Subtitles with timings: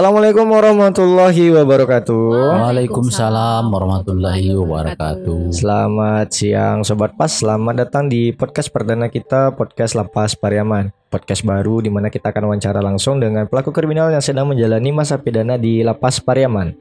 [0.00, 2.32] Assalamualaikum warahmatullahi wabarakatuh.
[2.56, 5.52] Waalaikumsalam warahmatullahi wabarakatuh.
[5.52, 10.88] Selamat siang Sobat Pas, selamat datang di podcast perdana kita, Podcast Lapas Pariaman.
[11.12, 15.20] Podcast baru di mana kita akan wawancara langsung dengan pelaku kriminal yang sedang menjalani masa
[15.20, 16.72] pidana di Lapas Pariaman.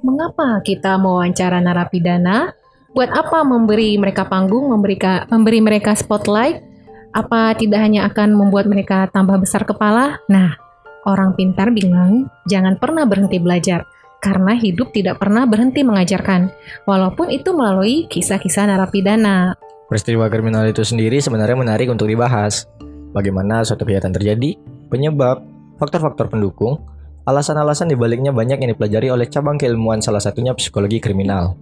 [0.00, 2.56] Mengapa kita mewawancara narapidana?
[2.96, 4.96] Buat apa memberi mereka panggung, memberi,
[5.28, 6.64] memberi mereka spotlight?
[7.12, 10.16] Apa tidak hanya akan membuat mereka tambah besar kepala?
[10.32, 10.67] Nah,
[11.08, 13.88] Orang pintar bilang, jangan pernah berhenti belajar,
[14.20, 16.52] karena hidup tidak pernah berhenti mengajarkan,
[16.84, 19.56] walaupun itu melalui kisah-kisah narapidana.
[19.88, 22.68] Peristiwa kriminal itu sendiri sebenarnya menarik untuk dibahas.
[23.16, 24.60] Bagaimana suatu kejahatan terjadi,
[24.92, 25.40] penyebab,
[25.80, 26.84] faktor-faktor pendukung,
[27.24, 31.56] alasan-alasan dibaliknya banyak yang dipelajari oleh cabang keilmuan salah satunya psikologi kriminal.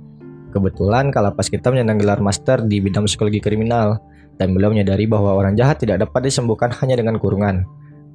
[0.51, 4.02] Kebetulan Kalapas kita menyandang gelar master di bidang psikologi kriminal,
[4.42, 7.62] dan beliau menyadari bahwa orang jahat tidak dapat disembuhkan hanya dengan kurungan,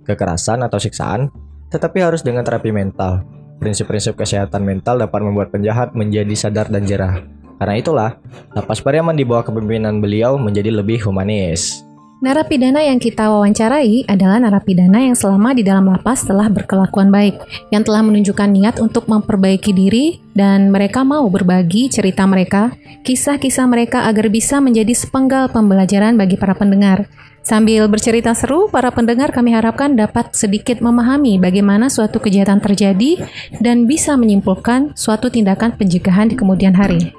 [0.05, 1.30] kekerasan atau siksaan,
[1.72, 3.23] tetapi harus dengan terapi mental.
[3.62, 7.22] Prinsip-prinsip kesehatan mental dapat membuat penjahat menjadi sadar dan jerah.
[7.62, 8.09] Karena itulah,
[8.58, 11.86] lapas Pariaman di bawah kepemimpinan beliau menjadi lebih humanis.
[12.22, 17.41] Narapidana yang kita wawancarai adalah narapidana yang selama di dalam lapas telah berkelakuan baik,
[17.73, 24.05] yang telah menunjukkan niat untuk memperbaiki diri, dan mereka mau berbagi cerita mereka, kisah-kisah mereka
[24.05, 27.09] agar bisa menjadi sepenggal pembelajaran bagi para pendengar.
[27.41, 33.17] Sambil bercerita seru, para pendengar kami harapkan dapat sedikit memahami bagaimana suatu kejahatan terjadi
[33.66, 37.17] dan bisa menyimpulkan suatu tindakan pencegahan di kemudian hari.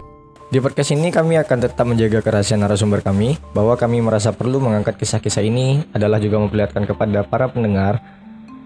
[0.53, 5.01] Di podcast ini kami akan tetap menjaga kerahasiaan narasumber kami, bahwa kami merasa perlu mengangkat
[5.01, 8.05] kisah-kisah ini adalah juga memperlihatkan kepada para pendengar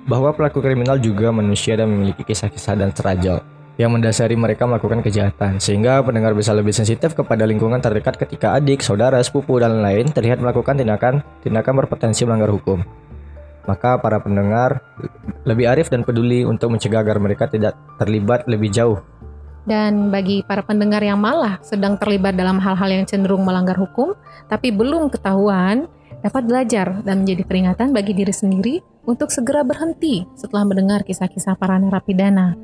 [0.03, 3.39] bahwa pelaku kriminal juga manusia dan memiliki kisah-kisah dan serajal
[3.79, 8.83] yang mendasari mereka melakukan kejahatan, sehingga pendengar bisa lebih sensitif kepada lingkungan terdekat ketika adik,
[8.83, 12.83] saudara, sepupu, dan lain terlihat melakukan tindakan tindakan berpotensi melanggar hukum.
[13.71, 14.83] Maka para pendengar
[15.47, 18.99] lebih arif dan peduli untuk mencegah agar mereka tidak terlibat lebih jauh
[19.67, 24.15] dan bagi para pendengar yang malah sedang terlibat dalam hal-hal yang cenderung melanggar hukum,
[24.47, 25.91] tapi belum ketahuan,
[26.23, 28.75] dapat belajar dan menjadi peringatan bagi diri sendiri
[29.05, 32.55] untuk segera berhenti setelah mendengar kisah-kisah para narapidana.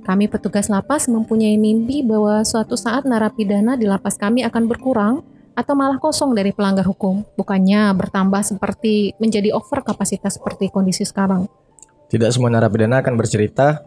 [0.00, 5.14] Kami petugas lapas mempunyai mimpi bahwa suatu saat narapidana di lapas kami akan berkurang
[5.52, 11.44] atau malah kosong dari pelanggar hukum, bukannya bertambah seperti menjadi over kapasitas seperti kondisi sekarang.
[12.08, 13.84] Tidak semua narapidana akan bercerita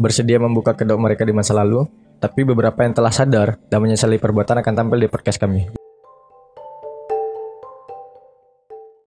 [0.00, 1.84] bersedia membuka kedok mereka di masa lalu,
[2.16, 5.79] tapi beberapa yang telah sadar dan menyesali perbuatan akan tampil di podcast kami.